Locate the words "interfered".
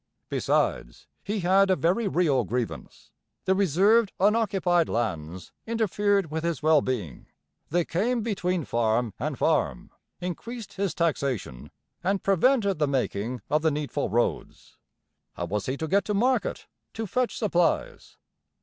5.67-6.31